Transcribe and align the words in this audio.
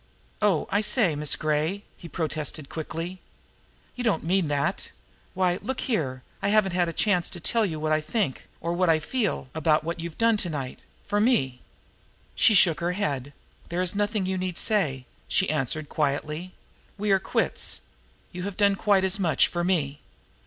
"Oh, 0.41 0.67
I 0.71 0.81
say, 0.81 1.15
Miss 1.15 1.35
Gray!" 1.35 1.83
he 1.95 2.09
protested 2.09 2.69
quickly. 2.69 3.21
"You 3.95 4.03
don't 4.03 4.23
mean 4.23 4.47
that! 4.47 4.89
Why, 5.35 5.59
look 5.61 5.81
here, 5.81 6.23
I 6.41 6.47
haven't 6.49 6.71
had 6.71 6.89
a 6.89 6.91
chance 6.91 7.29
to 7.29 7.39
tell 7.39 7.67
you 7.67 7.79
what 7.79 7.91
I 7.91 8.01
think, 8.01 8.47
or 8.61 8.73
what 8.73 8.89
I 8.89 8.99
feel, 8.99 9.49
about 9.53 9.83
what 9.83 9.99
you've 9.99 10.17
done 10.17 10.37
to 10.37 10.49
night 10.49 10.79
for 11.05 11.19
me." 11.21 11.61
She 12.33 12.55
shook 12.55 12.79
her 12.79 12.93
head. 12.93 13.31
"There 13.69 13.83
is 13.83 13.93
nothing 13.93 14.25
you 14.25 14.39
need 14.39 14.57
say," 14.57 15.05
she 15.27 15.51
answered 15.51 15.87
quietly. 15.87 16.53
"We 16.97 17.11
are 17.11 17.19
only 17.21 17.25
quits. 17.25 17.81
You 18.31 18.41
have 18.41 18.57
done 18.57 18.73
quite 18.77 19.03
as 19.03 19.19
much 19.19 19.47
for 19.47 19.63
me." 19.63 20.01